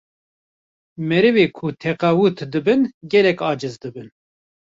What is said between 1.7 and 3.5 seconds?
teqewût dibin gelek